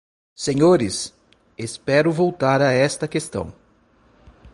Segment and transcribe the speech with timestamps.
[0.33, 1.13] Senhores,
[1.55, 3.53] espero voltar a esta questão.